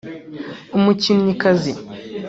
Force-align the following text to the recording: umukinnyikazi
umukinnyikazi 0.77 1.71